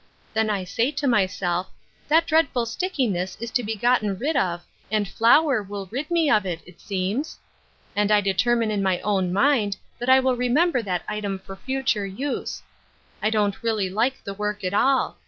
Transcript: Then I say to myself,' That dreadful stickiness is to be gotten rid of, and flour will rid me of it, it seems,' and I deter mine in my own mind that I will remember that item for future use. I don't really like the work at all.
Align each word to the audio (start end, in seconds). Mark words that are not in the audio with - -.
Then 0.33 0.49
I 0.49 0.63
say 0.63 0.89
to 0.93 1.05
myself,' 1.05 1.69
That 2.07 2.25
dreadful 2.25 2.65
stickiness 2.65 3.37
is 3.39 3.51
to 3.51 3.61
be 3.61 3.75
gotten 3.75 4.17
rid 4.17 4.35
of, 4.35 4.63
and 4.89 5.07
flour 5.07 5.61
will 5.61 5.87
rid 5.91 6.09
me 6.09 6.27
of 6.27 6.43
it, 6.43 6.61
it 6.65 6.81
seems,' 6.81 7.37
and 7.95 8.09
I 8.11 8.19
deter 8.19 8.55
mine 8.55 8.71
in 8.71 8.81
my 8.81 8.99
own 9.01 9.31
mind 9.31 9.77
that 9.99 10.09
I 10.09 10.19
will 10.19 10.35
remember 10.35 10.81
that 10.81 11.03
item 11.07 11.37
for 11.37 11.55
future 11.55 12.07
use. 12.07 12.63
I 13.21 13.29
don't 13.29 13.61
really 13.61 13.91
like 13.91 14.23
the 14.23 14.33
work 14.33 14.63
at 14.63 14.73
all. 14.73 15.19